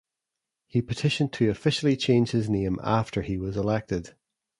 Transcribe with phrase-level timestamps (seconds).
[0.65, 4.15] He petitioned to officially change his name after he was elected.